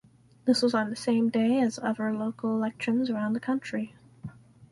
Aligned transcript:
This 0.45 0.63
was 0.63 0.73
on 0.73 0.89
the 0.89 0.95
same 0.95 1.29
day 1.29 1.59
as 1.59 1.77
other 1.77 2.11
local 2.11 2.55
elections 2.55 3.11
around 3.11 3.33
the 3.33 3.39
country. 3.39 3.93